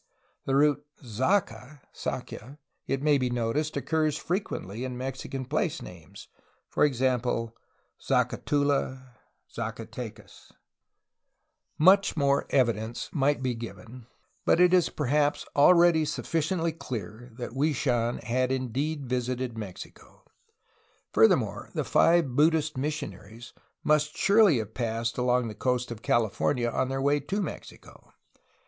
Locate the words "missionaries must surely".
22.75-24.57